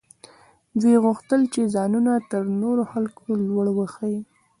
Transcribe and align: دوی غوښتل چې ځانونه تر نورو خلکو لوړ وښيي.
دوی 0.81 0.95
غوښتل 1.03 1.41
چې 1.53 1.71
ځانونه 1.75 2.11
تر 2.31 2.43
نورو 2.61 2.83
خلکو 2.91 3.27
لوړ 3.47 3.65
وښيي. 3.77 4.19